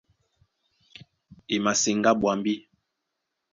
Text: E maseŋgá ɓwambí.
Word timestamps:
E 1.53 1.55
maseŋgá 1.63 2.11
ɓwambí. 2.21 2.53